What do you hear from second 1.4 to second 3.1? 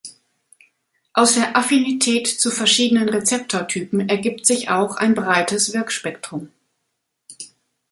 Affinität zu verschiedenen